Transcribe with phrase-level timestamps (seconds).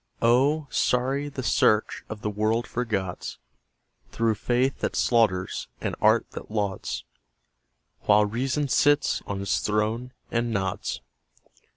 [0.23, 3.37] Oh, sorry the search of the world for gods,
[4.09, 7.03] Through faith that slaughters and art that lauds,
[8.05, 11.01] While reason sits on its throne and nods.